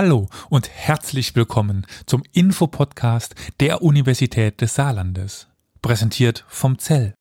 Hallo 0.00 0.28
und 0.48 0.70
herzlich 0.70 1.34
willkommen 1.34 1.84
zum 2.06 2.22
Infopodcast 2.30 3.34
der 3.58 3.82
Universität 3.82 4.60
des 4.60 4.76
Saarlandes, 4.76 5.48
präsentiert 5.82 6.44
vom 6.46 6.78
Zell. 6.78 7.14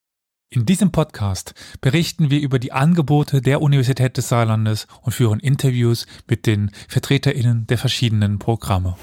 In 0.52 0.68
diesem 0.68 0.92
Podcast 0.92 1.56
berichten 1.82 2.30
wir 2.30 2.40
über 2.40 2.60
die 2.60 2.74
Angebote 2.74 3.42
der 3.42 3.64
Universität 3.64 4.16
des 4.18 4.30
Saarlandes 4.30 4.86
und 5.02 5.14
führen 5.14 5.40
Interviews 5.40 6.06
mit 6.28 6.46
den 6.46 6.70
Vertreterinnen 6.88 7.66
der 7.66 7.80
verschiedenen 7.80 8.38
Programme. 8.38 8.96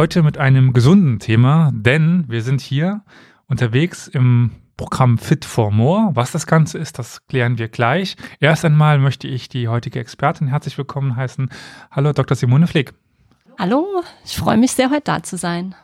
Heute 0.00 0.22
mit 0.22 0.38
einem 0.38 0.72
gesunden 0.72 1.18
Thema, 1.18 1.72
denn 1.74 2.24
wir 2.26 2.40
sind 2.40 2.62
hier 2.62 3.02
unterwegs 3.48 4.08
im 4.08 4.50
Programm 4.78 5.18
Fit 5.18 5.44
for 5.44 5.70
More. 5.70 6.12
Was 6.14 6.32
das 6.32 6.46
Ganze 6.46 6.78
ist, 6.78 6.98
das 6.98 7.26
klären 7.26 7.58
wir 7.58 7.68
gleich. 7.68 8.16
Erst 8.40 8.64
einmal 8.64 8.98
möchte 8.98 9.28
ich 9.28 9.50
die 9.50 9.68
heutige 9.68 10.00
Expertin 10.00 10.46
herzlich 10.46 10.78
willkommen 10.78 11.16
heißen. 11.16 11.50
Hallo, 11.90 12.14
Dr. 12.14 12.34
Simone 12.34 12.66
Flick. 12.66 12.94
Hallo, 13.58 14.02
ich 14.24 14.38
freue 14.38 14.56
mich 14.56 14.72
sehr, 14.72 14.88
heute 14.88 15.02
da 15.04 15.22
zu 15.22 15.36
sein. 15.36 15.74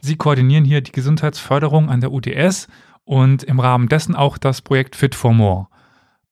Sie 0.00 0.16
koordinieren 0.16 0.64
hier 0.64 0.80
die 0.80 0.90
Gesundheitsförderung 0.90 1.88
an 1.88 2.00
der 2.00 2.10
UDS 2.10 2.66
und 3.04 3.44
im 3.44 3.60
Rahmen 3.60 3.88
dessen 3.88 4.16
auch 4.16 4.38
das 4.38 4.60
Projekt 4.60 4.96
Fit 4.96 5.14
for 5.14 5.32
More. 5.32 5.68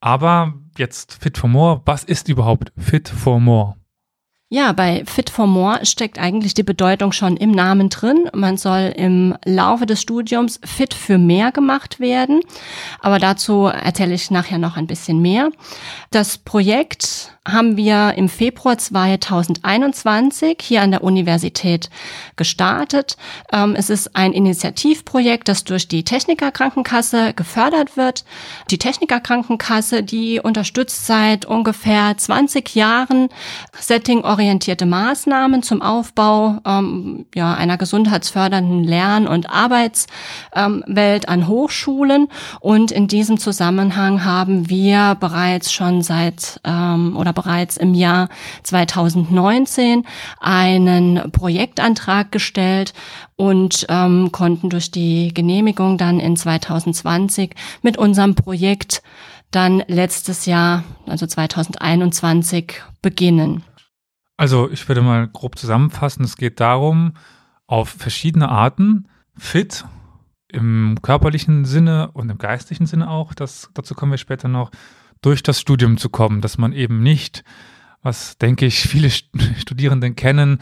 Aber 0.00 0.54
jetzt 0.76 1.22
Fit 1.22 1.38
for 1.38 1.48
More, 1.48 1.80
was 1.84 2.02
ist 2.02 2.28
überhaupt 2.28 2.72
Fit 2.76 3.08
for 3.08 3.38
More? 3.38 3.76
Ja, 4.50 4.72
bei 4.72 5.04
Fit 5.06 5.30
for 5.30 5.46
More 5.46 5.84
steckt 5.84 6.18
eigentlich 6.18 6.54
die 6.54 6.62
Bedeutung 6.62 7.12
schon 7.12 7.36
im 7.36 7.50
Namen 7.50 7.88
drin. 7.88 8.28
Man 8.34 8.56
soll 8.56 8.92
im 8.96 9.36
Laufe 9.44 9.86
des 9.86 10.00
Studiums 10.00 10.60
fit 10.64 10.94
für 10.94 11.18
mehr 11.18 11.50
gemacht 11.50 11.98
werden. 11.98 12.40
Aber 13.00 13.18
dazu 13.18 13.64
erzähle 13.64 14.14
ich 14.14 14.30
nachher 14.30 14.58
noch 14.58 14.76
ein 14.76 14.86
bisschen 14.86 15.20
mehr. 15.20 15.50
Das 16.10 16.38
Projekt 16.38 17.33
haben 17.46 17.76
wir 17.76 18.14
im 18.16 18.30
Februar 18.30 18.78
2021 18.78 20.58
hier 20.62 20.80
an 20.80 20.92
der 20.92 21.04
Universität 21.04 21.90
gestartet. 22.36 23.16
Ähm, 23.52 23.74
es 23.76 23.90
ist 23.90 24.16
ein 24.16 24.32
Initiativprojekt, 24.32 25.48
das 25.48 25.64
durch 25.64 25.86
die 25.86 26.04
Technikerkrankenkasse 26.04 27.34
gefördert 27.34 27.98
wird. 27.98 28.24
Die 28.70 28.78
Technikerkrankenkasse, 28.78 30.02
die 30.02 30.40
unterstützt 30.40 31.06
seit 31.06 31.44
ungefähr 31.44 32.16
20 32.16 32.74
Jahren 32.74 33.28
settingorientierte 33.78 34.86
Maßnahmen 34.86 35.62
zum 35.62 35.82
Aufbau 35.82 36.60
ähm, 36.64 37.26
einer 37.36 37.76
gesundheitsfördernden 37.76 38.84
Lern- 38.84 39.28
und 39.28 39.50
Arbeitswelt 39.50 40.08
ähm, 40.54 41.30
an 41.30 41.46
Hochschulen. 41.46 42.28
Und 42.60 42.90
in 42.90 43.06
diesem 43.06 43.38
Zusammenhang 43.38 44.24
haben 44.24 44.70
wir 44.70 45.16
bereits 45.20 45.70
schon 45.72 46.00
seit 46.00 46.58
ähm, 46.64 47.16
oder 47.18 47.33
bereits 47.34 47.76
im 47.76 47.94
Jahr 47.94 48.28
2019 48.62 50.04
einen 50.40 51.30
Projektantrag 51.32 52.32
gestellt 52.32 52.94
und 53.36 53.86
ähm, 53.88 54.30
konnten 54.32 54.70
durch 54.70 54.90
die 54.90 55.34
Genehmigung 55.34 55.98
dann 55.98 56.20
in 56.20 56.36
2020 56.36 57.54
mit 57.82 57.98
unserem 57.98 58.34
Projekt 58.34 59.02
dann 59.50 59.82
letztes 59.86 60.46
Jahr, 60.46 60.84
also 61.06 61.26
2021, 61.26 62.82
beginnen. 63.02 63.62
Also 64.36 64.68
ich 64.70 64.88
würde 64.88 65.02
mal 65.02 65.28
grob 65.28 65.58
zusammenfassen, 65.58 66.24
es 66.24 66.36
geht 66.36 66.58
darum, 66.58 67.14
auf 67.66 67.88
verschiedene 67.88 68.48
Arten 68.48 69.08
fit 69.36 69.84
im 70.48 70.98
körperlichen 71.02 71.64
Sinne 71.64 72.10
und 72.12 72.30
im 72.30 72.38
geistlichen 72.38 72.86
Sinne 72.86 73.10
auch, 73.10 73.34
das, 73.34 73.70
dazu 73.74 73.94
kommen 73.94 74.12
wir 74.12 74.18
später 74.18 74.48
noch, 74.48 74.70
durch 75.24 75.42
das 75.42 75.60
Studium 75.60 75.96
zu 75.96 76.08
kommen, 76.10 76.40
dass 76.40 76.58
man 76.58 76.72
eben 76.72 77.02
nicht, 77.02 77.44
was 78.02 78.36
denke 78.38 78.66
ich 78.66 78.80
viele 78.80 79.10
Studierenden 79.58 80.16
kennen, 80.16 80.58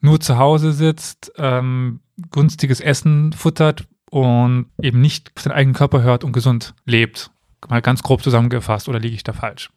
nur 0.00 0.20
zu 0.20 0.38
Hause 0.38 0.72
sitzt, 0.72 1.32
ähm, 1.36 2.00
günstiges 2.30 2.80
Essen 2.80 3.32
futtert 3.32 3.86
und 4.10 4.66
eben 4.80 5.00
nicht 5.00 5.32
auf 5.36 5.42
den 5.42 5.52
eigenen 5.52 5.74
Körper 5.74 6.02
hört 6.02 6.24
und 6.24 6.32
gesund 6.32 6.74
lebt. 6.84 7.30
Mal 7.68 7.82
ganz 7.82 8.02
grob 8.02 8.22
zusammengefasst, 8.22 8.88
oder 8.88 9.00
liege 9.00 9.14
ich 9.14 9.24
da 9.24 9.32
falsch? 9.32 9.70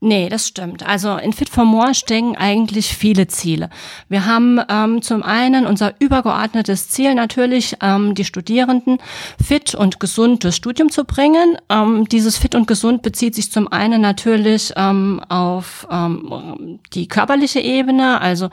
Nee, 0.00 0.28
das 0.28 0.46
stimmt. 0.46 0.86
Also 0.86 1.16
in 1.16 1.32
Fit 1.32 1.48
for 1.48 1.64
More 1.64 1.92
stecken 1.92 2.36
eigentlich 2.36 2.94
viele 2.94 3.26
Ziele. 3.26 3.68
Wir 4.08 4.26
haben 4.26 4.60
ähm, 4.68 5.02
zum 5.02 5.24
einen 5.24 5.66
unser 5.66 5.92
übergeordnetes 5.98 6.88
Ziel 6.88 7.16
natürlich, 7.16 7.74
ähm, 7.82 8.14
die 8.14 8.24
Studierenden 8.24 8.98
fit 9.44 9.74
und 9.74 9.98
gesund 9.98 10.44
durchs 10.44 10.56
Studium 10.56 10.90
zu 10.90 11.04
bringen. 11.04 11.58
Ähm, 11.68 12.08
dieses 12.08 12.38
fit 12.38 12.54
und 12.54 12.68
gesund 12.68 13.02
bezieht 13.02 13.34
sich 13.34 13.50
zum 13.50 13.66
einen 13.72 14.00
natürlich 14.00 14.72
ähm, 14.76 15.20
auf 15.28 15.88
ähm, 15.90 16.78
die 16.92 17.08
körperliche 17.08 17.58
Ebene, 17.58 18.20
also 18.20 18.50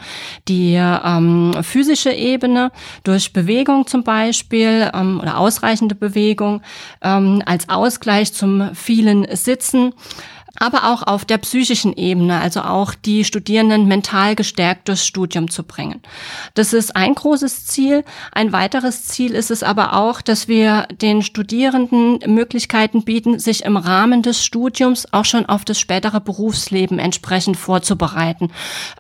die 0.48 0.74
ähm, 0.74 1.54
physische 1.62 2.12
Ebene 2.12 2.72
durch 3.04 3.34
Bewegung 3.34 3.86
zum 3.86 4.04
Beispiel 4.04 4.90
ähm, 4.96 5.20
oder 5.22 5.38
ausreichende 5.38 5.94
Bewegung 5.94 6.64
ähm, 7.04 7.44
als 7.46 7.70
Ausgleich 7.70 8.34
zum 8.34 8.74
vielen 8.74 9.28
Sitzen 9.36 9.94
aber 10.60 10.92
auch 10.92 11.04
auf 11.04 11.26
der 11.26 11.38
psychischen 11.38 11.94
Ebene, 11.94 12.40
also 12.40 12.62
auch 12.62 12.94
die 12.94 13.24
Studierenden 13.24 13.88
mental 13.88 14.36
gestärkt 14.36 14.88
durchs 14.88 15.06
Studium 15.06 15.50
zu 15.50 15.64
bringen. 15.64 16.02
Das 16.54 16.74
ist 16.74 16.96
ein 16.96 17.16
großes 17.16 17.66
Ziel. 17.66 18.04
Ein 18.32 18.52
weiteres 18.52 19.06
Ziel 19.06 19.32
ist 19.34 19.52
es 19.52 19.64
aber 19.64 19.94
auch, 19.94 20.22
dass 20.22 20.48
wir 20.48 20.88
den 21.02 21.22
Studierenden 21.22 22.20
Möglichkeiten 22.34 23.04
bieten, 23.04 23.40
sich 23.40 23.64
im 23.66 23.78
Rahmen 23.78 24.22
des 24.22 24.44
Studiums 24.44 25.12
auch 25.12 25.26
schon 25.26 25.46
auf 25.46 25.66
das 25.66 25.80
spätere 25.80 26.20
Berufsleben 26.20 27.00
entsprechend 27.00 27.58
vorzubereiten, 27.58 28.52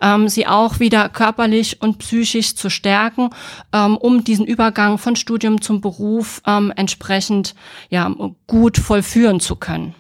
ähm, 0.01 0.29
sie 0.29 0.47
auch 0.47 0.79
wieder 0.79 1.09
körperlich 1.09 1.81
und 1.81 1.99
psychisch 1.99 2.55
zu 2.55 2.69
stärken, 2.69 3.29
ähm, 3.73 3.97
um 3.97 4.23
diesen 4.23 4.45
Übergang 4.45 4.97
von 4.97 5.15
Studium 5.15 5.61
zum 5.61 5.81
Beruf 5.81 6.41
ähm, 6.45 6.73
entsprechend 6.75 7.55
ja, 7.89 8.13
gut 8.47 8.77
vollführen 8.77 9.39
zu 9.39 9.55
können. 9.55 9.93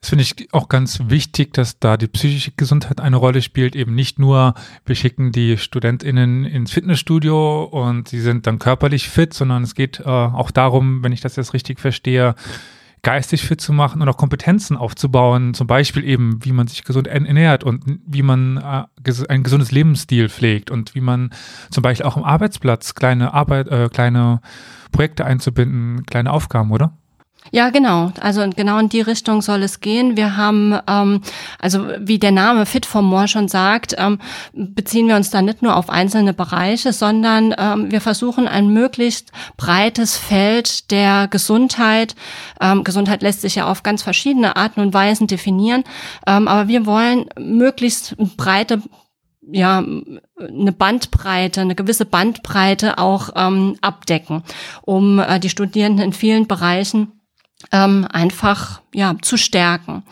Das 0.00 0.10
finde 0.10 0.22
ich 0.22 0.52
auch 0.52 0.68
ganz 0.68 1.00
wichtig, 1.08 1.52
dass 1.54 1.80
da 1.80 1.96
die 1.96 2.06
psychische 2.06 2.52
Gesundheit 2.52 3.00
eine 3.00 3.16
Rolle 3.16 3.42
spielt. 3.42 3.74
Eben 3.74 3.96
nicht 3.96 4.20
nur, 4.20 4.54
wir 4.86 4.94
schicken 4.94 5.32
die 5.32 5.58
StudentInnen 5.58 6.44
ins 6.44 6.70
Fitnessstudio 6.70 7.64
und 7.64 8.08
sie 8.08 8.20
sind 8.20 8.46
dann 8.46 8.60
körperlich 8.60 9.08
fit, 9.08 9.34
sondern 9.34 9.64
es 9.64 9.74
geht 9.74 10.00
äh, 10.00 10.04
auch 10.04 10.52
darum, 10.52 11.02
wenn 11.02 11.10
ich 11.10 11.20
das 11.20 11.34
jetzt 11.34 11.52
richtig 11.52 11.80
verstehe, 11.80 12.36
geistig 13.02 13.42
fit 13.42 13.60
zu 13.60 13.72
machen 13.72 14.00
und 14.00 14.08
auch 14.08 14.16
Kompetenzen 14.16 14.76
aufzubauen, 14.76 15.54
zum 15.54 15.66
Beispiel 15.66 16.04
eben, 16.04 16.44
wie 16.44 16.52
man 16.52 16.68
sich 16.68 16.84
gesund 16.84 17.08
ernährt 17.08 17.64
und 17.64 17.84
wie 18.06 18.22
man 18.22 18.56
äh, 18.56 18.84
ein 19.28 19.42
gesundes 19.42 19.72
Lebensstil 19.72 20.28
pflegt 20.28 20.70
und 20.70 20.94
wie 20.94 21.00
man 21.00 21.30
zum 21.70 21.82
Beispiel 21.82 22.06
auch 22.06 22.16
am 22.16 22.24
Arbeitsplatz 22.24 22.94
kleine 22.94 23.34
Arbeit, 23.34 23.68
äh, 23.68 23.88
kleine 23.88 24.40
Projekte 24.92 25.24
einzubinden, 25.24 26.06
kleine 26.06 26.32
Aufgaben, 26.32 26.70
oder? 26.70 26.96
Ja, 27.50 27.70
genau. 27.70 28.12
Also 28.20 28.48
genau 28.54 28.78
in 28.78 28.88
die 28.88 29.00
Richtung 29.00 29.42
soll 29.42 29.62
es 29.62 29.80
gehen. 29.80 30.16
Wir 30.16 30.36
haben, 30.36 30.78
ähm, 30.86 31.22
also 31.58 31.86
wie 31.98 32.18
der 32.18 32.32
Name 32.32 32.66
Fit 32.66 32.86
for 32.86 33.02
More 33.02 33.28
schon 33.28 33.48
sagt, 33.48 33.94
ähm, 33.98 34.18
beziehen 34.52 35.08
wir 35.08 35.16
uns 35.16 35.30
da 35.30 35.42
nicht 35.42 35.62
nur 35.62 35.76
auf 35.76 35.88
einzelne 35.90 36.34
Bereiche, 36.34 36.92
sondern 36.92 37.54
ähm, 37.58 37.90
wir 37.90 38.00
versuchen 38.00 38.46
ein 38.46 38.68
möglichst 38.68 39.32
breites 39.56 40.16
Feld 40.16 40.90
der 40.90 41.28
Gesundheit. 41.28 42.14
Ähm, 42.60 42.84
Gesundheit 42.84 43.22
lässt 43.22 43.40
sich 43.40 43.56
ja 43.56 43.70
auf 43.70 43.82
ganz 43.82 44.02
verschiedene 44.02 44.56
Arten 44.56 44.80
und 44.80 44.94
Weisen 44.94 45.26
definieren, 45.26 45.84
ähm, 46.26 46.48
aber 46.48 46.68
wir 46.68 46.86
wollen 46.86 47.26
möglichst 47.38 48.16
breite 48.36 48.82
ja 49.50 49.78
eine 49.78 50.72
Bandbreite, 50.72 51.62
eine 51.62 51.74
gewisse 51.74 52.04
Bandbreite 52.04 52.98
auch 52.98 53.30
ähm, 53.34 53.76
abdecken, 53.80 54.42
um 54.82 55.18
äh, 55.18 55.40
die 55.40 55.48
Studierenden 55.48 56.04
in 56.06 56.12
vielen 56.12 56.46
Bereichen 56.46 57.17
ähm, 57.72 58.06
einfach 58.10 58.80
ja 58.94 59.16
zu 59.20 59.36
stärken. 59.36 60.04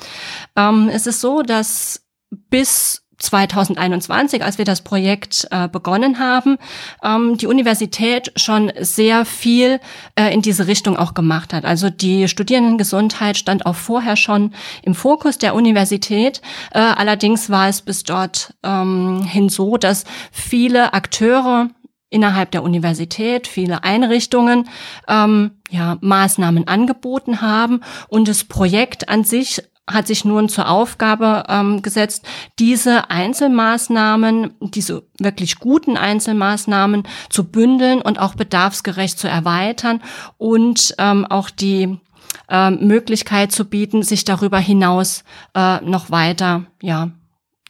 Ähm, 0.56 0.88
es 0.92 1.06
ist 1.06 1.20
so, 1.20 1.42
dass 1.42 2.02
bis 2.50 3.06
2021, 3.18 4.44
als 4.44 4.58
wir 4.58 4.64
das 4.64 4.82
Projekt 4.82 5.46
äh, 5.50 5.68
begonnen 5.68 6.18
haben, 6.18 6.58
ähm, 7.02 7.36
die 7.38 7.46
Universität 7.46 8.32
schon 8.36 8.70
sehr 8.78 9.24
viel 9.24 9.80
äh, 10.16 10.32
in 10.32 10.42
diese 10.42 10.66
Richtung 10.66 10.96
auch 10.96 11.14
gemacht 11.14 11.52
hat. 11.52 11.64
Also 11.64 11.88
die 11.88 12.28
Studierendengesundheit 12.28 13.36
stand 13.36 13.64
auch 13.64 13.74
vorher 13.74 14.16
schon 14.16 14.52
im 14.82 14.94
Fokus 14.94 15.38
der 15.38 15.54
Universität. 15.54 16.42
Äh, 16.72 16.80
allerdings 16.80 17.48
war 17.48 17.68
es 17.68 17.80
bis 17.80 18.04
dort 18.04 18.54
ähm, 18.62 19.22
hin 19.24 19.48
so, 19.48 19.76
dass 19.78 20.04
viele 20.30 20.92
Akteure 20.92 21.70
innerhalb 22.10 22.50
der 22.52 22.62
Universität, 22.62 23.46
viele 23.46 23.84
Einrichtungen 23.84 24.68
ähm, 25.08 25.52
ja, 25.70 25.98
Maßnahmen 26.00 26.68
angeboten 26.68 27.40
haben. 27.40 27.80
Und 28.08 28.28
das 28.28 28.44
Projekt 28.44 29.08
an 29.08 29.24
sich 29.24 29.62
hat 29.88 30.08
sich 30.08 30.24
nun 30.24 30.48
zur 30.48 30.68
Aufgabe 30.68 31.44
ähm, 31.48 31.80
gesetzt, 31.80 32.26
diese 32.58 33.08
Einzelmaßnahmen, 33.10 34.54
diese 34.60 35.04
wirklich 35.18 35.60
guten 35.60 35.96
Einzelmaßnahmen 35.96 37.04
zu 37.30 37.44
bündeln 37.44 38.02
und 38.02 38.18
auch 38.18 38.34
bedarfsgerecht 38.34 39.18
zu 39.18 39.28
erweitern 39.28 40.02
und 40.38 40.94
ähm, 40.98 41.24
auch 41.24 41.50
die 41.50 41.98
äh, 42.48 42.70
Möglichkeit 42.70 43.52
zu 43.52 43.64
bieten, 43.64 44.02
sich 44.02 44.24
darüber 44.24 44.58
hinaus 44.58 45.22
äh, 45.54 45.80
noch 45.82 46.10
weiter, 46.10 46.64
ja, 46.82 47.10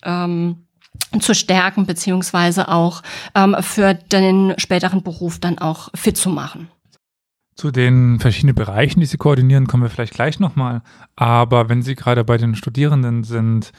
ähm, 0.02 0.65
zu 1.20 1.34
stärken, 1.34 1.86
beziehungsweise 1.86 2.68
auch 2.68 3.02
ähm, 3.34 3.56
für 3.60 3.94
den 3.94 4.54
späteren 4.58 5.02
Beruf 5.02 5.38
dann 5.38 5.58
auch 5.58 5.88
fit 5.94 6.16
zu 6.16 6.30
machen. 6.30 6.68
Zu 7.54 7.70
den 7.70 8.20
verschiedenen 8.20 8.54
Bereichen, 8.54 9.00
die 9.00 9.06
Sie 9.06 9.16
koordinieren, 9.16 9.66
kommen 9.66 9.82
wir 9.82 9.90
vielleicht 9.90 10.14
gleich 10.14 10.40
nochmal. 10.40 10.82
Aber 11.16 11.68
wenn 11.68 11.80
Sie 11.82 11.94
gerade 11.94 12.22
bei 12.22 12.36
den 12.36 12.54
Studierenden 12.54 13.24
sind, 13.24 13.72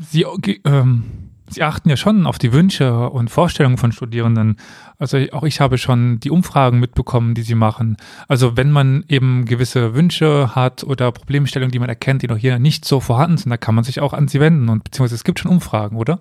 Sie, 0.00 0.24
ähm, 0.64 1.27
Sie 1.50 1.62
achten 1.62 1.88
ja 1.88 1.96
schon 1.96 2.26
auf 2.26 2.38
die 2.38 2.52
Wünsche 2.52 3.08
und 3.10 3.30
Vorstellungen 3.30 3.78
von 3.78 3.92
Studierenden. 3.92 4.56
Also 4.98 5.18
auch 5.32 5.44
ich 5.44 5.60
habe 5.60 5.78
schon 5.78 6.20
die 6.20 6.30
Umfragen 6.30 6.80
mitbekommen, 6.80 7.34
die 7.34 7.42
Sie 7.42 7.54
machen. 7.54 7.96
Also 8.26 8.56
wenn 8.56 8.70
man 8.70 9.04
eben 9.08 9.44
gewisse 9.44 9.94
Wünsche 9.94 10.54
hat 10.54 10.84
oder 10.84 11.10
Problemstellungen, 11.12 11.70
die 11.70 11.78
man 11.78 11.88
erkennt, 11.88 12.22
die 12.22 12.28
noch 12.28 12.36
hier 12.36 12.58
nicht 12.58 12.84
so 12.84 13.00
vorhanden 13.00 13.38
sind, 13.38 13.50
da 13.50 13.56
kann 13.56 13.74
man 13.74 13.84
sich 13.84 14.00
auch 14.00 14.12
an 14.12 14.28
Sie 14.28 14.40
wenden 14.40 14.68
und 14.68 14.84
beziehungsweise 14.84 15.14
es 15.14 15.24
gibt 15.24 15.38
schon 15.40 15.50
Umfragen, 15.50 15.96
oder? 15.96 16.20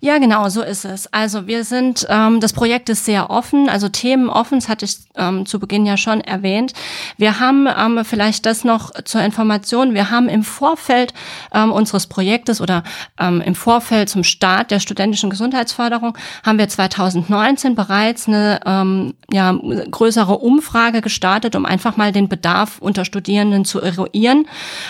Ja, 0.00 0.18
genau, 0.18 0.48
so 0.48 0.62
ist 0.62 0.84
es. 0.86 1.12
Also 1.12 1.46
wir 1.46 1.62
sind, 1.62 2.06
ähm, 2.08 2.40
das 2.40 2.54
Projekt 2.54 2.88
ist 2.88 3.04
sehr 3.04 3.28
offen, 3.28 3.68
also 3.68 3.88
Themen 3.88 4.30
offen, 4.30 4.60
das 4.60 4.68
hatte 4.68 4.86
ich 4.86 4.96
ähm, 5.16 5.44
zu 5.44 5.58
Beginn 5.58 5.84
ja 5.84 5.98
schon 5.98 6.22
erwähnt. 6.22 6.72
Wir 7.18 7.38
haben 7.38 7.66
ähm, 7.66 8.02
vielleicht 8.04 8.46
das 8.46 8.64
noch 8.64 8.92
zur 9.04 9.20
Information, 9.20 9.92
wir 9.92 10.10
haben 10.10 10.28
im 10.28 10.42
Vorfeld 10.42 11.12
ähm, 11.52 11.70
unseres 11.70 12.06
Projektes 12.06 12.62
oder 12.62 12.82
ähm, 13.18 13.42
im 13.42 13.54
Vorfeld 13.54 14.08
zum 14.08 14.24
Start 14.24 14.70
der 14.70 14.80
studentischen 14.80 15.28
Gesundheitsförderung 15.28 16.16
haben 16.44 16.58
wir 16.58 16.68
2019 16.68 17.74
bereits 17.74 18.26
eine 18.26 18.60
ähm, 18.64 19.14
ja, 19.30 19.52
größere 19.52 20.38
Umfrage 20.38 21.02
gestartet, 21.02 21.56
um 21.56 21.66
einfach 21.66 21.96
mal 21.96 22.12
den 22.12 22.28
Bedarf 22.28 22.78
unter 22.78 23.04
Studierenden 23.04 23.66
zu 23.66 23.80
eruieren. 23.80 24.46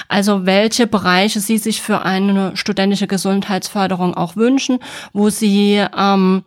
Also 0.07 0.47
welche 0.47 0.87
Bereiche 0.87 1.41
sie 1.41 1.59
sich 1.59 1.83
für 1.83 2.03
eine 2.03 2.57
studentische 2.57 3.09
Gesundheitsförderung 3.09 4.15
auch 4.15 4.37
wünschen 4.37 4.68
Menschen, 4.69 4.79
wo 5.13 5.31
sie 5.31 5.85
ähm, 5.97 6.45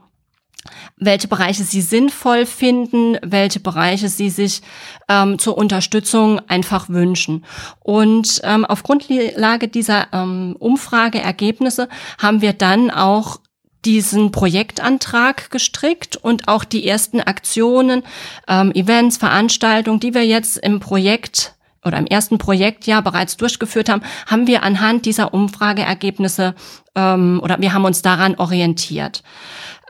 welche 0.96 1.28
Bereiche 1.28 1.64
sie 1.64 1.82
sinnvoll 1.82 2.46
finden, 2.46 3.18
welche 3.24 3.60
Bereiche 3.60 4.10
sie 4.10 4.30
sich 4.30 4.62
ähm, 5.10 5.40
zur 5.40 5.58
Unterstützung 5.58 6.40
einfach 6.48 6.88
wünschen. 6.88 7.46
Und 7.80 8.42
ähm, 8.44 8.66
auf 8.66 8.84
Grundlage 8.84 9.68
dieser 9.68 10.14
ähm, 10.14 10.56
Umfrageergebnisse 10.60 11.90
haben 12.20 12.42
wir 12.42 12.54
dann 12.54 12.92
auch 12.92 13.40
diesen 13.84 14.32
Projektantrag 14.32 15.50
gestrickt 15.50 16.16
und 16.16 16.48
auch 16.48 16.64
die 16.64 16.88
ersten 16.88 17.20
Aktionen, 17.20 18.04
ähm, 18.48 18.72
Events, 18.74 19.18
Veranstaltungen, 19.18 20.00
die 20.00 20.14
wir 20.14 20.28
jetzt 20.28 20.60
im 20.60 20.80
Projekt 20.80 21.56
oder 21.84 21.98
im 21.98 22.06
ersten 22.08 22.38
Projektjahr 22.38 23.02
bereits 23.02 23.38
durchgeführt 23.38 23.90
haben, 23.90 24.04
haben 24.28 24.48
wir 24.48 24.64
anhand 24.64 25.06
dieser 25.06 25.34
Umfrageergebnisse 25.34 26.56
ähm, 26.96 27.40
oder 27.44 27.60
wir 27.60 27.74
haben 27.74 27.86
uns 27.86 28.02
daran 28.02 28.36
orientiert. 28.36 29.24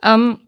Ähm, 0.04 0.40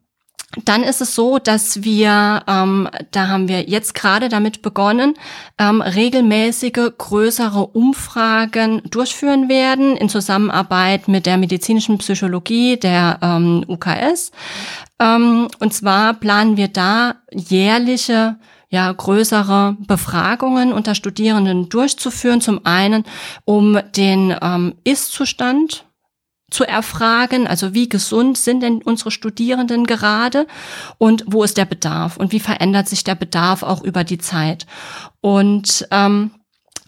dann 0.65 0.83
ist 0.83 1.01
es 1.01 1.15
so, 1.15 1.39
dass 1.39 1.83
wir, 1.83 2.43
ähm, 2.47 2.87
da 3.11 3.27
haben 3.27 3.47
wir 3.47 3.63
jetzt 3.63 3.95
gerade 3.95 4.29
damit 4.29 4.61
begonnen, 4.61 5.15
ähm, 5.57 5.81
regelmäßige 5.81 6.91
größere 6.97 7.65
Umfragen 7.65 8.83
durchführen 8.89 9.49
werden 9.49 9.97
in 9.97 10.09
Zusammenarbeit 10.09 11.07
mit 11.07 11.25
der 11.25 11.37
medizinischen 11.37 11.97
Psychologie 11.97 12.77
der 12.77 13.17
ähm, 13.21 13.65
UKS. 13.67 14.31
Ähm, 14.99 15.47
und 15.59 15.73
zwar 15.73 16.13
planen 16.13 16.55
wir 16.55 16.67
da 16.67 17.15
jährliche 17.31 18.37
ja, 18.73 18.91
größere 18.91 19.77
Befragungen 19.81 20.73
unter 20.73 20.95
Studierenden 20.95 21.69
durchzuführen. 21.69 22.41
Zum 22.41 22.65
einen, 22.65 23.03
um 23.45 23.79
den 23.95 24.35
ähm, 24.41 24.73
Ist-Zustand 24.83 25.85
zu 26.49 26.63
erfragen, 26.63 27.45
also 27.45 27.75
wie 27.75 27.87
gesund 27.87 28.35
sind 28.35 28.63
denn 28.63 28.81
unsere 28.81 29.11
Studierenden 29.11 29.85
gerade 29.85 30.47
und 30.97 31.23
wo 31.27 31.43
ist 31.43 31.57
der 31.57 31.65
Bedarf 31.65 32.17
und 32.17 32.31
wie 32.31 32.39
verändert 32.39 32.89
sich 32.89 33.03
der 33.03 33.13
Bedarf 33.13 33.61
auch 33.61 33.83
über 33.83 34.03
die 34.03 34.17
Zeit. 34.17 34.65
Und 35.21 35.87
ähm, 35.91 36.31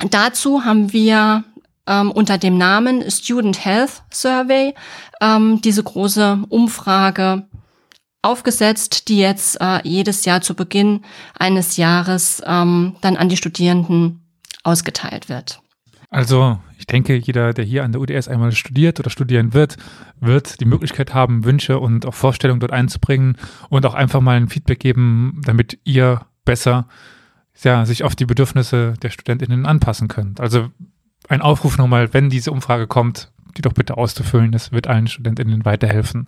dazu 0.10 0.66
haben 0.66 0.92
wir 0.92 1.44
ähm, 1.86 2.10
unter 2.10 2.40
dem 2.40 2.58
Namen 2.58 3.12
Student 3.12 3.64
Health 3.64 4.02
Survey 4.12 4.74
ähm, 5.22 5.62
diese 5.62 5.84
große 5.84 6.46
Umfrage 6.50 7.48
aufgesetzt, 8.26 9.08
die 9.08 9.20
jetzt 9.20 9.60
äh, 9.62 9.80
jedes 9.84 10.26
Jahr 10.26 10.42
zu 10.42 10.56
Beginn 10.56 11.02
eines 11.38 11.78
Jahres 11.78 12.42
ähm, 12.46 12.96
dann 13.02 13.18
an 13.18 13.30
die 13.30 13.38
Studierenden 13.38 14.22
ausgeteilt 14.64 15.30
wird. 15.30 15.62
Also 16.10 16.60
ich 16.78 16.88
denke, 16.88 17.16
jeder, 17.16 17.54
der 17.54 17.66
hier 17.66 17.84
an 17.84 17.92
der 17.92 18.02
UDS 18.02 18.28
einmal 18.28 18.52
studiert 18.52 19.00
oder 19.00 19.10
studieren 19.10 19.54
wird, 19.54 19.78
wird 20.20 20.60
die 20.60 20.66
Möglichkeit 20.66 21.14
haben, 21.14 21.44
Wünsche 21.44 21.80
und 21.80 22.06
auch 22.06 22.14
Vorstellungen 22.14 22.60
dort 22.60 22.72
einzubringen 22.72 23.38
und 23.70 23.86
auch 23.86 23.94
einfach 23.94 24.22
mal 24.22 24.38
ein 24.38 24.50
Feedback 24.50 24.80
geben, 24.80 25.42
damit 25.46 25.80
ihr 25.84 26.26
besser 26.46 26.88
ja, 27.64 27.86
sich 27.86 28.04
auf 28.04 28.16
die 28.16 28.26
Bedürfnisse 28.26 28.94
der 29.02 29.10
Studentinnen 29.10 29.66
anpassen 29.66 30.08
könnt. 30.08 30.40
Also 30.40 30.70
ein 31.28 31.42
Aufruf 31.42 31.78
nochmal, 31.78 32.14
wenn 32.14 32.30
diese 32.30 32.52
Umfrage 32.52 32.88
kommt, 32.88 33.32
die 33.58 33.62
doch 33.62 33.74
bitte 33.74 33.98
auszufüllen. 33.98 34.52
Das 34.52 34.72
wird 34.72 34.88
allen 34.88 35.08
Studentinnen 35.08 35.66
weiterhelfen. 35.66 36.28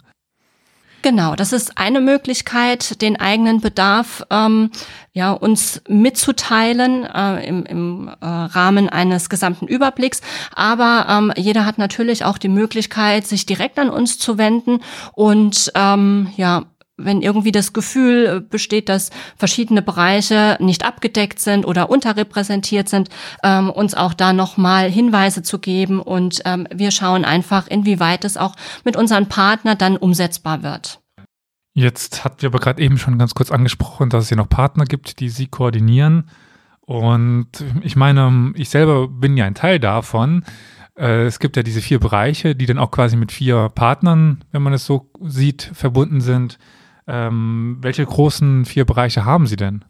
Genau, 1.03 1.35
das 1.35 1.53
ist 1.53 1.77
eine 1.77 2.01
Möglichkeit, 2.01 3.01
den 3.01 3.19
eigenen 3.19 3.61
Bedarf 3.61 4.23
ähm, 4.29 4.71
ja 5.13 5.31
uns 5.31 5.81
mitzuteilen 5.87 7.03
äh, 7.05 7.47
im, 7.47 7.65
im 7.65 8.07
äh, 8.07 8.25
Rahmen 8.25 8.89
eines 8.89 9.29
gesamten 9.29 9.67
Überblicks. 9.67 10.21
Aber 10.55 11.05
ähm, 11.09 11.33
jeder 11.37 11.65
hat 11.65 11.77
natürlich 11.77 12.25
auch 12.25 12.37
die 12.37 12.49
Möglichkeit, 12.49 13.27
sich 13.27 13.45
direkt 13.45 13.77
an 13.79 13.89
uns 13.89 14.17
zu 14.17 14.37
wenden 14.37 14.81
und 15.13 15.71
ähm, 15.75 16.29
ja 16.35 16.63
wenn 16.97 17.21
irgendwie 17.21 17.51
das 17.51 17.73
Gefühl 17.73 18.25
äh, 18.25 18.41
besteht, 18.41 18.89
dass 18.89 19.11
verschiedene 19.35 19.81
Bereiche 19.81 20.57
nicht 20.59 20.83
abgedeckt 20.83 21.39
sind 21.39 21.65
oder 21.65 21.89
unterrepräsentiert 21.89 22.89
sind, 22.89 23.09
ähm, 23.43 23.69
uns 23.69 23.93
auch 23.93 24.13
da 24.13 24.33
nochmal 24.33 24.89
Hinweise 24.89 25.43
zu 25.43 25.59
geben. 25.59 26.01
Und 26.01 26.41
ähm, 26.45 26.67
wir 26.73 26.91
schauen 26.91 27.23
einfach, 27.23 27.67
inwieweit 27.67 28.25
es 28.25 28.35
auch 28.35 28.55
mit 28.83 28.95
unseren 28.95 29.29
Partnern 29.29 29.77
dann 29.77 29.97
umsetzbar 29.97 30.63
wird. 30.63 30.99
Jetzt 31.73 32.25
hatten 32.25 32.41
wir 32.41 32.49
aber 32.49 32.59
gerade 32.59 32.81
eben 32.81 32.97
schon 32.97 33.19
ganz 33.19 33.35
kurz 33.35 33.51
angesprochen, 33.51 34.09
dass 34.09 34.23
es 34.23 34.29
hier 34.29 34.37
noch 34.37 34.49
Partner 34.49 34.85
gibt, 34.85 35.19
die 35.19 35.29
Sie 35.29 35.45
koordinieren. 35.45 36.29
Und 36.81 37.49
ich 37.81 37.95
meine, 37.95 38.53
ich 38.55 38.69
selber 38.69 39.07
bin 39.07 39.37
ja 39.37 39.45
ein 39.45 39.53
Teil 39.53 39.79
davon. 39.79 40.43
Äh, 40.97 41.25
es 41.25 41.39
gibt 41.39 41.55
ja 41.55 41.61
diese 41.61 41.81
vier 41.81 41.99
Bereiche, 41.99 42.55
die 42.55 42.65
dann 42.65 42.79
auch 42.79 42.89
quasi 42.89 43.15
mit 43.15 43.31
vier 43.31 43.69
Partnern, 43.69 44.43
wenn 44.51 44.63
man 44.63 44.73
es 44.73 44.85
so 44.85 45.11
sieht, 45.21 45.69
verbunden 45.73 46.21
sind. 46.21 46.57
Ähm, 47.07 47.77
welche 47.81 48.05
großen 48.05 48.65
vier 48.65 48.85
Bereiche 48.85 49.23
haben 49.25 49.47
Sie 49.47 49.55
denn? 49.55 49.85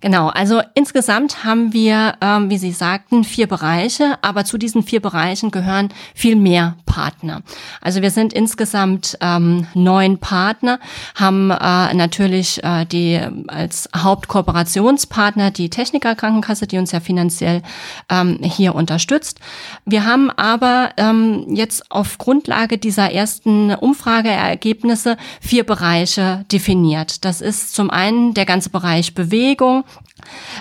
Genau, 0.00 0.28
also 0.28 0.62
insgesamt 0.74 1.44
haben 1.44 1.72
wir, 1.72 2.14
ähm, 2.20 2.50
wie 2.50 2.58
Sie 2.58 2.72
sagten, 2.72 3.24
vier 3.24 3.46
Bereiche, 3.46 4.18
aber 4.22 4.44
zu 4.44 4.58
diesen 4.58 4.82
vier 4.82 5.00
Bereichen 5.00 5.50
gehören 5.50 5.90
viel 6.14 6.36
mehr 6.36 6.76
Partner. 6.86 7.42
Also 7.80 8.02
wir 8.02 8.10
sind 8.10 8.32
insgesamt 8.32 9.16
ähm, 9.20 9.66
neun 9.74 10.18
Partner, 10.18 10.80
haben 11.14 11.50
äh, 11.50 11.94
natürlich 11.94 12.62
äh, 12.64 12.84
die 12.84 13.20
als 13.46 13.88
Hauptkooperationspartner 13.96 15.50
die 15.50 15.70
Technikerkrankenkasse, 15.70 16.66
die 16.66 16.78
uns 16.78 16.92
ja 16.92 17.00
finanziell 17.00 17.62
ähm, 18.08 18.38
hier 18.42 18.74
unterstützt. 18.74 19.38
Wir 19.84 20.04
haben 20.04 20.30
aber 20.30 20.90
ähm, 20.96 21.44
jetzt 21.48 21.90
auf 21.90 22.18
Grundlage 22.18 22.78
dieser 22.78 23.12
ersten 23.12 23.74
Umfrageergebnisse 23.74 25.16
vier 25.40 25.64
Bereiche 25.64 26.44
definiert. 26.50 27.24
Das 27.24 27.40
ist 27.40 27.74
zum 27.74 27.90
einen 27.90 28.34
der 28.34 28.46
ganze 28.46 28.70
Bereich 28.70 29.14
Bewegung, 29.14 29.59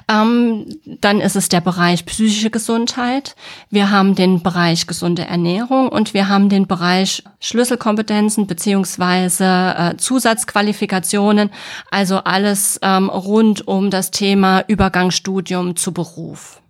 ähm, 0.08 0.66
dann 0.86 1.22
ist 1.22 1.36
es 1.36 1.50
der 1.50 1.62
Bereich 1.62 2.06
psychische 2.06 2.50
Gesundheit. 2.50 3.36
Wir 3.70 3.92
haben 3.92 4.16
den 4.16 4.42
Bereich 4.42 4.88
gesunde 4.88 5.26
Ernährung 5.26 5.90
und 5.90 6.14
wir 6.14 6.30
haben 6.30 6.50
den 6.50 6.68
Bereich 6.68 7.24
Schlüsselkompetenzen 7.40 8.48
beziehungsweise 8.48 9.46
äh, 9.46 9.98
Zusatzqualifikationen, 9.98 11.50
also 11.92 12.18
alles 12.18 12.80
ähm, 12.82 13.10
rund 13.10 13.68
um 13.68 13.90
das 13.90 14.12
Thema 14.12 14.64
Übergangsstudium 14.68 15.76
zu 15.76 15.94
Beruf. 15.94 16.62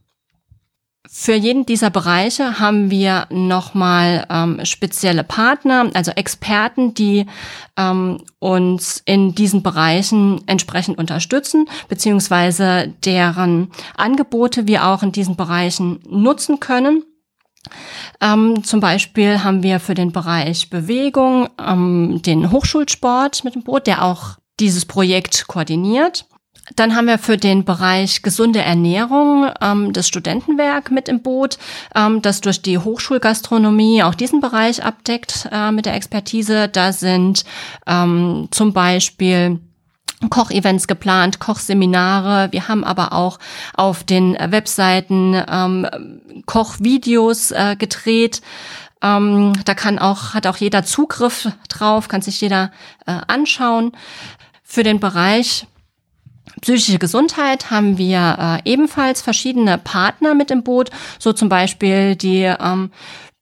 Für 1.12 1.34
jeden 1.34 1.66
dieser 1.66 1.90
Bereiche 1.90 2.60
haben 2.60 2.92
wir 2.92 3.26
nochmal 3.32 4.28
ähm, 4.30 4.64
spezielle 4.64 5.24
Partner, 5.24 5.90
also 5.96 6.12
Experten, 6.12 6.94
die 6.94 7.26
ähm, 7.78 8.22
uns 8.38 9.02
in 9.06 9.34
diesen 9.34 9.64
Bereichen 9.64 10.42
entsprechend 10.46 11.00
unterstützen, 11.00 11.68
beziehungsweise 11.88 12.94
deren 13.04 13.72
Angebote 13.98 14.68
wir 14.68 14.86
auch 14.86 15.02
in 15.02 15.12
diesen 15.12 15.36
Bereichen 15.36 16.00
nutzen 16.08 16.60
können. 16.60 17.04
Ähm, 18.22 18.64
zum 18.64 18.80
Beispiel 18.80 19.44
haben 19.44 19.64
wir 19.64 19.80
für 19.80 19.96
den 19.96 20.12
Bereich 20.12 20.70
Bewegung 20.70 21.50
ähm, 21.60 22.22
den 22.24 22.52
Hochschulsport 22.52 23.44
mit 23.44 23.56
dem 23.56 23.64
Boot, 23.64 23.88
der 23.88 24.06
auch 24.06 24.38
dieses 24.60 24.86
Projekt 24.86 25.48
koordiniert. 25.48 26.29
Dann 26.76 26.96
haben 26.96 27.08
wir 27.08 27.18
für 27.18 27.38
den 27.38 27.66
Bereich 27.66 28.22
gesunde 28.22 28.62
Ernährung 28.62 29.52
ähm, 29.62 29.94
das 29.94 30.08
Studentenwerk 30.08 30.92
mit 30.92 31.10
im 31.10 31.22
Boot, 31.22 31.58
ähm, 31.96 32.22
das 32.22 32.42
durch 32.42 32.62
die 32.62 32.78
Hochschulgastronomie 32.78 34.04
auch 34.04 34.16
diesen 34.16 34.40
Bereich 34.40 34.84
abdeckt 34.84 35.50
äh, 35.52 35.72
mit 35.72 35.86
der 35.86 35.96
Expertise. 35.96 36.68
Da 36.68 36.94
sind 36.94 37.44
ähm, 37.88 38.48
zum 38.52 38.74
Beispiel 38.74 39.60
Kochevents 40.30 40.88
geplant, 40.88 41.40
Kochseminare. 41.40 42.50
Wir 42.52 42.68
haben 42.68 42.84
aber 42.84 43.14
auch 43.14 43.40
auf 43.74 44.04
den 44.04 44.34
Webseiten 44.34 45.42
ähm, 45.50 45.88
Kochvideos 46.46 47.52
äh, 47.52 47.78
gedreht. 47.78 48.42
Ähm, 49.02 49.54
da 49.64 49.74
kann 49.76 49.98
auch, 49.98 50.34
hat 50.34 50.46
auch 50.46 50.58
jeder 50.58 50.84
Zugriff 50.84 51.50
drauf, 51.70 52.10
kann 52.10 52.22
sich 52.22 52.42
jeder 52.42 52.72
äh, 53.06 53.18
anschauen. 53.28 53.94
Für 54.62 54.84
den 54.84 55.00
Bereich 55.00 55.68
Psychische 56.62 57.00
Gesundheit 57.00 57.72
haben 57.72 57.98
wir 57.98 58.62
äh, 58.66 58.70
ebenfalls 58.70 59.22
verschiedene 59.22 59.78
Partner 59.78 60.34
mit 60.34 60.52
im 60.52 60.64
Boot, 60.64 60.90
so 61.18 61.34
zum 61.34 61.50
Beispiel 61.50 62.16
die 62.16 62.44
ähm, 62.44 62.92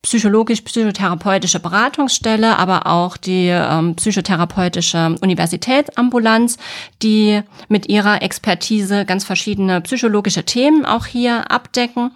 psychologisch-psychotherapeutische 0.02 1.58
Beratungsstelle, 1.58 2.56
aber 2.56 2.86
auch 2.86 3.16
die 3.16 3.48
ähm, 3.48 3.96
psychotherapeutische 3.96 5.16
Universitätsambulanz, 5.20 6.56
die 7.02 7.42
mit 7.68 7.88
ihrer 7.88 8.22
Expertise 8.22 9.04
ganz 9.04 9.24
verschiedene 9.24 9.80
psychologische 9.80 10.44
Themen 10.44 10.86
auch 10.86 11.06
hier 11.06 11.50
abdecken. 11.50 12.12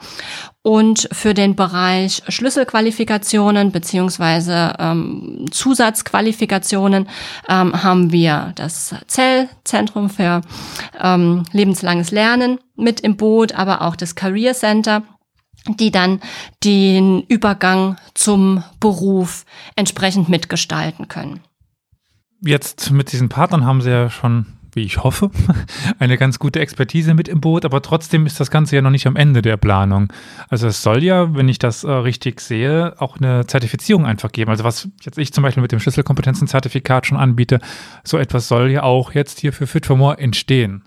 Und 0.65 1.09
für 1.11 1.35
den 1.35 1.57
Bereich 1.57 2.23
Schlüsselqualifikationen 2.29 3.73
beziehungsweise 3.73 4.75
ähm, 4.79 5.47
Zusatzqualifikationen 5.51 7.09
ähm, 7.49 7.83
haben 7.83 8.13
wir 8.13 8.53
das 8.55 8.95
Zellzentrum 9.09 10.09
für 10.09 10.43
ähm, 11.03 11.43
lebenslanges 11.51 12.13
Lernen 12.13 12.61
mit 12.77 13.01
im 13.01 13.17
Boot, 13.17 13.57
aber 13.57 13.83
auch 13.83 13.97
das 13.97 14.15
Career 14.15 14.55
Center 14.55 15.03
die 15.69 15.91
dann 15.91 16.21
den 16.65 17.23
Übergang 17.23 17.97
zum 18.15 18.65
Beruf 18.81 19.45
entsprechend 19.77 20.29
mitgestalten 20.29 21.09
können. 21.09 21.41
Jetzt 22.45 22.91
mit 22.91 23.13
diesen 23.13 23.29
Partnern 23.29 23.65
haben 23.65 23.81
Sie 23.81 23.91
ja 23.91 24.11
schon, 24.11 24.47
wie 24.73 24.83
ich 24.83 25.05
hoffe, 25.05 25.31
eine 26.01 26.19
ganz 26.19 26.41
gute 26.41 26.59
Expertise 26.59 27.15
mit 27.15 27.29
im 27.29 27.41
Boot, 27.41 27.65
aber 27.65 27.83
trotzdem 27.83 28.27
ist 28.27 28.41
das 28.41 28.51
Ganze 28.51 28.75
ja 28.75 28.83
noch 28.83 28.91
nicht 28.91 29.07
am 29.07 29.15
Ende 29.15 29.43
der 29.43 29.57
Planung. 29.57 30.13
Also 30.49 30.67
es 30.67 30.83
soll 30.83 31.05
ja, 31.05 31.37
wenn 31.37 31.49
ich 31.49 31.61
das 31.61 31.85
äh, 31.85 31.91
richtig 31.91 32.41
sehe, 32.41 33.01
auch 33.01 33.19
eine 33.19 33.47
Zertifizierung 33.47 34.07
einfach 34.07 34.33
geben. 34.33 34.51
Also 34.51 34.65
was 34.65 34.89
jetzt 35.03 35.19
ich 35.19 35.33
zum 35.33 35.43
Beispiel 35.43 35.63
mit 35.63 35.71
dem 35.71 35.79
Schlüsselkompetenzenzertifikat 35.79 37.07
schon 37.07 37.19
anbiete, 37.19 37.61
so 38.03 38.19
etwas 38.19 38.49
soll 38.49 38.73
ja 38.73 38.83
auch 38.83 39.13
jetzt 39.13 39.39
hier 39.39 39.53
für 39.53 39.69
Fit 39.69 39.87
for 39.87 39.97
More 39.97 40.19
entstehen. 40.19 40.83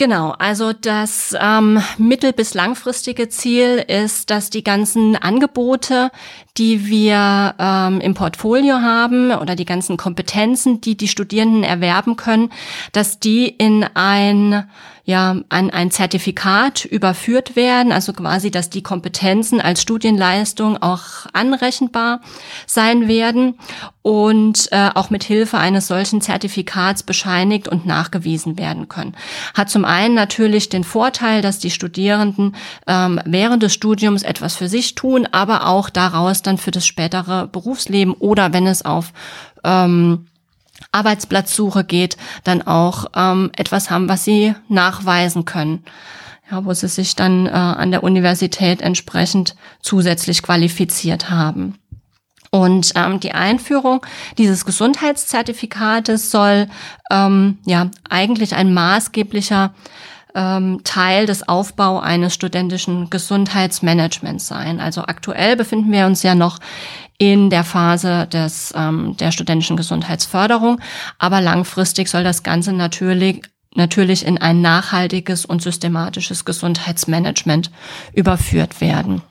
Genau, 0.00 0.30
also 0.38 0.72
das 0.72 1.34
ähm, 1.40 1.82
mittel- 1.98 2.32
bis 2.32 2.54
langfristige 2.54 3.28
Ziel 3.28 3.84
ist, 3.88 4.30
dass 4.30 4.48
die 4.48 4.62
ganzen 4.62 5.16
Angebote, 5.16 6.12
die 6.56 6.86
wir 6.86 7.56
ähm, 7.58 8.00
im 8.00 8.14
Portfolio 8.14 8.76
haben 8.76 9.32
oder 9.32 9.56
die 9.56 9.64
ganzen 9.64 9.96
Kompetenzen, 9.96 10.80
die 10.80 10.96
die 10.96 11.08
Studierenden 11.08 11.64
erwerben 11.64 12.14
können, 12.14 12.52
dass 12.92 13.18
die 13.18 13.48
in 13.48 13.84
ein 13.94 14.70
ja 15.08 15.36
an 15.48 15.70
ein 15.70 15.90
Zertifikat 15.90 16.84
überführt 16.84 17.56
werden, 17.56 17.92
also 17.92 18.12
quasi, 18.12 18.50
dass 18.50 18.68
die 18.68 18.82
Kompetenzen 18.82 19.58
als 19.58 19.80
Studienleistung 19.80 20.76
auch 20.82 21.24
anrechenbar 21.32 22.20
sein 22.66 23.08
werden 23.08 23.58
und 24.02 24.68
äh, 24.70 24.90
auch 24.94 25.08
mit 25.08 25.24
Hilfe 25.24 25.56
eines 25.56 25.86
solchen 25.86 26.20
Zertifikats 26.20 27.02
bescheinigt 27.02 27.68
und 27.68 27.86
nachgewiesen 27.86 28.58
werden 28.58 28.90
können. 28.90 29.16
Hat 29.54 29.70
zum 29.70 29.86
einen 29.86 30.14
natürlich 30.14 30.68
den 30.68 30.84
Vorteil, 30.84 31.40
dass 31.40 31.58
die 31.58 31.70
Studierenden 31.70 32.54
ähm, 32.86 33.18
während 33.24 33.62
des 33.62 33.72
Studiums 33.72 34.22
etwas 34.22 34.56
für 34.56 34.68
sich 34.68 34.94
tun, 34.94 35.26
aber 35.32 35.68
auch 35.68 35.88
daraus 35.88 36.42
dann 36.42 36.58
für 36.58 36.70
das 36.70 36.86
spätere 36.86 37.46
Berufsleben 37.46 38.12
oder 38.12 38.52
wenn 38.52 38.66
es 38.66 38.84
auf 38.84 39.14
ähm, 39.64 40.26
Arbeitsplatzsuche 40.92 41.84
geht, 41.84 42.16
dann 42.44 42.62
auch 42.62 43.06
ähm, 43.14 43.50
etwas 43.56 43.90
haben, 43.90 44.08
was 44.08 44.24
sie 44.24 44.54
nachweisen 44.68 45.44
können. 45.44 45.84
Ja, 46.50 46.64
wo 46.64 46.72
sie 46.72 46.88
sich 46.88 47.14
dann 47.14 47.46
äh, 47.46 47.50
an 47.50 47.90
der 47.90 48.02
Universität 48.02 48.80
entsprechend 48.80 49.54
zusätzlich 49.82 50.42
qualifiziert 50.42 51.28
haben. 51.28 51.74
Und 52.50 52.92
ähm, 52.94 53.20
die 53.20 53.32
Einführung 53.32 54.04
dieses 54.38 54.64
Gesundheitszertifikates 54.64 56.30
soll 56.30 56.68
ähm, 57.10 57.58
ja 57.66 57.90
eigentlich 58.08 58.54
ein 58.54 58.72
maßgeblicher 58.72 59.74
ähm, 60.38 60.80
Teil 60.84 61.26
des 61.26 61.48
Aufbau 61.48 61.98
eines 61.98 62.32
studentischen 62.32 63.10
Gesundheitsmanagements 63.10 64.46
sein. 64.46 64.78
Also 64.78 65.02
aktuell 65.02 65.56
befinden 65.56 65.90
wir 65.90 66.06
uns 66.06 66.22
ja 66.22 66.36
noch 66.36 66.58
in 67.18 67.50
der 67.50 67.64
Phase 67.64 68.28
des, 68.28 68.72
ähm, 68.76 69.16
der 69.18 69.32
studentischen 69.32 69.76
Gesundheitsförderung. 69.76 70.80
Aber 71.18 71.40
langfristig 71.40 72.08
soll 72.08 72.22
das 72.22 72.44
Ganze 72.44 72.72
natürlich 72.72 73.42
natürlich 73.74 74.26
in 74.26 74.38
ein 74.38 74.60
nachhaltiges 74.60 75.44
und 75.44 75.62
systematisches 75.62 76.44
Gesundheitsmanagement 76.44 77.70
überführt 78.12 78.80
werden. 78.80 79.22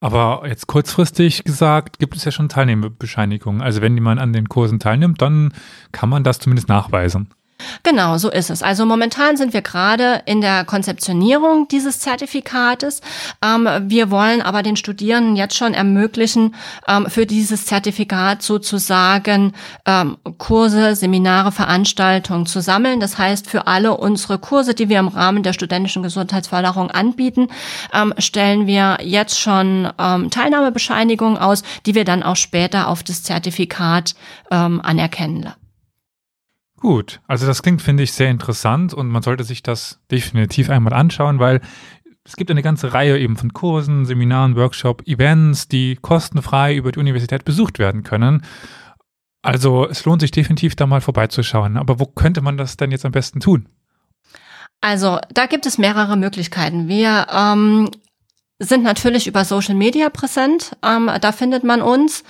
Aber 0.00 0.42
jetzt 0.46 0.66
kurzfristig 0.66 1.44
gesagt, 1.44 1.98
gibt 1.98 2.16
es 2.16 2.24
ja 2.24 2.32
schon 2.32 2.48
Teilnehmerbescheinigungen. 2.48 3.62
Also 3.62 3.80
wenn 3.80 3.94
jemand 3.94 4.20
an 4.20 4.32
den 4.32 4.48
Kursen 4.48 4.80
teilnimmt, 4.80 5.22
dann 5.22 5.52
kann 5.92 6.08
man 6.08 6.24
das 6.24 6.38
zumindest 6.40 6.68
nachweisen. 6.68 7.28
Genau, 7.82 8.18
so 8.18 8.30
ist 8.30 8.50
es. 8.50 8.62
Also 8.62 8.86
momentan 8.86 9.36
sind 9.36 9.52
wir 9.52 9.62
gerade 9.62 10.22
in 10.26 10.40
der 10.40 10.64
Konzeptionierung 10.64 11.68
dieses 11.68 12.00
Zertifikates. 12.00 13.00
Ähm, 13.44 13.68
wir 13.82 14.10
wollen 14.10 14.42
aber 14.42 14.62
den 14.62 14.76
Studierenden 14.76 15.36
jetzt 15.36 15.56
schon 15.56 15.74
ermöglichen, 15.74 16.54
ähm, 16.88 17.06
für 17.08 17.26
dieses 17.26 17.66
Zertifikat 17.66 18.42
sozusagen 18.42 19.52
ähm, 19.86 20.16
Kurse, 20.38 20.94
Seminare, 20.96 21.52
Veranstaltungen 21.52 22.46
zu 22.46 22.60
sammeln. 22.60 23.00
Das 23.00 23.18
heißt, 23.18 23.48
für 23.48 23.66
alle 23.66 23.96
unsere 23.96 24.38
Kurse, 24.38 24.74
die 24.74 24.88
wir 24.88 24.98
im 24.98 25.08
Rahmen 25.08 25.42
der 25.42 25.52
studentischen 25.52 26.02
Gesundheitsförderung 26.02 26.90
anbieten, 26.90 27.48
ähm, 27.92 28.14
stellen 28.18 28.66
wir 28.66 28.98
jetzt 29.02 29.38
schon 29.38 29.90
ähm, 29.98 30.30
Teilnahmebescheinigungen 30.30 31.38
aus, 31.38 31.62
die 31.86 31.94
wir 31.94 32.04
dann 32.04 32.22
auch 32.22 32.36
später 32.36 32.88
auf 32.88 33.02
das 33.02 33.22
Zertifikat 33.22 34.14
ähm, 34.50 34.80
anerkennen 34.82 35.42
lassen. 35.42 35.59
Gut, 36.80 37.20
also 37.26 37.46
das 37.46 37.62
klingt, 37.62 37.82
finde 37.82 38.02
ich, 38.02 38.12
sehr 38.12 38.30
interessant 38.30 38.94
und 38.94 39.08
man 39.08 39.22
sollte 39.22 39.44
sich 39.44 39.62
das 39.62 40.00
definitiv 40.10 40.70
einmal 40.70 40.94
anschauen, 40.94 41.38
weil 41.38 41.60
es 42.24 42.36
gibt 42.36 42.50
eine 42.50 42.62
ganze 42.62 42.94
Reihe 42.94 43.18
eben 43.18 43.36
von 43.36 43.52
Kursen, 43.52 44.06
Seminaren, 44.06 44.56
Workshop, 44.56 45.06
Events, 45.06 45.68
die 45.68 45.96
kostenfrei 45.96 46.74
über 46.74 46.90
die 46.90 46.98
Universität 46.98 47.44
besucht 47.44 47.78
werden 47.78 48.02
können. 48.02 48.42
Also 49.42 49.88
es 49.88 50.04
lohnt 50.04 50.20
sich 50.20 50.30
definitiv 50.30 50.74
da 50.74 50.86
mal 50.86 51.00
vorbeizuschauen. 51.00 51.76
Aber 51.76 51.98
wo 51.98 52.06
könnte 52.06 52.40
man 52.40 52.56
das 52.56 52.76
denn 52.76 52.90
jetzt 52.90 53.06
am 53.06 53.12
besten 53.12 53.40
tun? 53.40 53.68
Also 54.80 55.18
da 55.32 55.46
gibt 55.46 55.66
es 55.66 55.78
mehrere 55.78 56.16
Möglichkeiten. 56.16 56.88
Wir 56.88 57.26
ähm, 57.30 57.90
sind 58.62 58.84
natürlich 58.84 59.26
über 59.26 59.44
Social 59.46 59.74
Media 59.74 60.10
präsent. 60.10 60.76
Ähm, 60.84 61.10
da 61.20 61.32
findet 61.32 61.64
man 61.64 61.80
uns. 61.80 62.22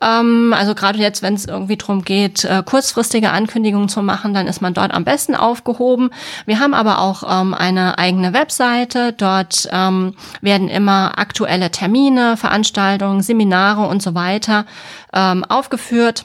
Ähm, 0.00 0.54
also 0.56 0.74
gerade 0.74 0.98
jetzt, 0.98 1.22
wenn 1.22 1.34
es 1.34 1.44
irgendwie 1.44 1.76
darum 1.76 2.02
geht, 2.04 2.44
äh, 2.44 2.62
kurzfristige 2.64 3.30
Ankündigungen 3.30 3.90
zu 3.90 4.02
machen, 4.02 4.32
dann 4.32 4.46
ist 4.46 4.62
man 4.62 4.72
dort 4.72 4.92
am 4.92 5.04
besten 5.04 5.34
aufgehoben. 5.34 6.10
Wir 6.46 6.58
haben 6.58 6.72
aber 6.72 7.00
auch 7.00 7.22
ähm, 7.28 7.52
eine 7.52 7.98
eigene 7.98 8.32
Webseite. 8.32 9.12
Dort 9.12 9.68
ähm, 9.70 10.14
werden 10.40 10.68
immer 10.68 11.18
aktuelle 11.18 11.70
Termine, 11.70 12.38
Veranstaltungen, 12.38 13.20
Seminare 13.20 13.86
und 13.86 14.02
so 14.02 14.14
weiter 14.14 14.64
ähm, 15.12 15.44
aufgeführt 15.44 16.24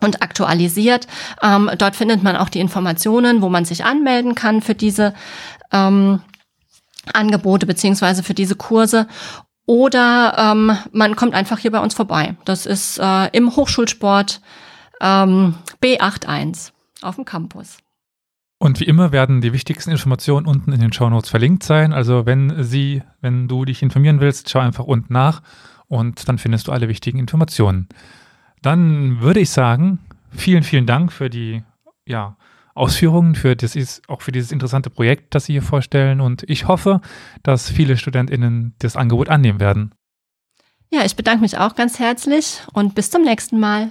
und 0.00 0.22
aktualisiert. 0.22 1.06
Ähm, 1.42 1.70
dort 1.76 1.96
findet 1.96 2.22
man 2.22 2.34
auch 2.36 2.48
die 2.48 2.60
Informationen, 2.60 3.42
wo 3.42 3.50
man 3.50 3.66
sich 3.66 3.84
anmelden 3.84 4.34
kann 4.34 4.62
für 4.62 4.74
diese 4.74 5.12
Angebote 7.12 7.66
beziehungsweise 7.66 8.22
für 8.22 8.34
diese 8.34 8.56
Kurse. 8.56 9.06
Oder 9.66 10.34
ähm, 10.38 10.76
man 10.92 11.16
kommt 11.16 11.34
einfach 11.34 11.58
hier 11.58 11.72
bei 11.72 11.80
uns 11.80 11.94
vorbei. 11.94 12.36
Das 12.44 12.66
ist 12.66 12.98
äh, 12.98 13.28
im 13.36 13.54
Hochschulsport 13.56 14.40
ähm, 15.00 15.54
B81 15.82 16.70
auf 17.02 17.16
dem 17.16 17.24
Campus. 17.24 17.78
Und 18.58 18.80
wie 18.80 18.84
immer 18.84 19.12
werden 19.12 19.40
die 19.40 19.52
wichtigsten 19.52 19.90
Informationen 19.90 20.46
unten 20.46 20.72
in 20.72 20.80
den 20.80 20.92
Show 20.92 21.10
Notes 21.10 21.28
verlinkt 21.28 21.62
sein. 21.62 21.92
Also 21.92 22.24
wenn 22.24 22.62
Sie, 22.62 23.02
wenn 23.20 23.48
du 23.48 23.64
dich 23.64 23.82
informieren 23.82 24.20
willst, 24.20 24.48
schau 24.48 24.60
einfach 24.60 24.84
unten 24.84 25.12
nach 25.12 25.42
und 25.88 26.28
dann 26.28 26.38
findest 26.38 26.68
du 26.68 26.72
alle 26.72 26.88
wichtigen 26.88 27.18
Informationen. 27.18 27.88
Dann 28.62 29.20
würde 29.20 29.40
ich 29.40 29.50
sagen, 29.50 29.98
vielen, 30.30 30.62
vielen 30.62 30.86
Dank 30.86 31.12
für 31.12 31.28
die 31.28 31.62
ja, 32.06 32.36
Ausführungen, 32.76 33.34
für 33.34 33.56
das 33.56 33.74
ist, 33.74 34.08
auch 34.08 34.22
für 34.22 34.32
dieses 34.32 34.52
interessante 34.52 34.90
Projekt, 34.90 35.34
das 35.34 35.46
Sie 35.46 35.52
hier 35.52 35.62
vorstellen. 35.62 36.20
Und 36.20 36.44
ich 36.48 36.68
hoffe, 36.68 37.00
dass 37.42 37.70
viele 37.70 37.96
StudentInnen 37.96 38.74
das 38.78 38.96
Angebot 38.96 39.28
annehmen 39.28 39.60
werden. 39.60 39.94
Ja, 40.92 41.04
ich 41.04 41.16
bedanke 41.16 41.42
mich 41.42 41.58
auch 41.58 41.74
ganz 41.74 41.98
herzlich 41.98 42.60
und 42.72 42.94
bis 42.94 43.10
zum 43.10 43.22
nächsten 43.22 43.58
Mal. 43.58 43.90